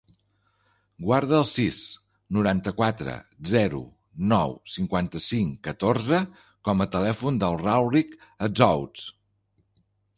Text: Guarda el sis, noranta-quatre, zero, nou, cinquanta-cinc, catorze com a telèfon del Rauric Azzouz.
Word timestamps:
Guarda 1.07 1.35
el 1.39 1.43
sis, 1.49 1.81
noranta-quatre, 2.37 3.15
zero, 3.53 3.83
nou, 4.33 4.57
cinquanta-cinc, 4.79 5.63
catorze 5.71 6.25
com 6.69 6.83
a 6.87 6.91
telèfon 6.99 7.43
del 7.45 7.63
Rauric 7.65 8.21
Azzouz. 8.51 9.11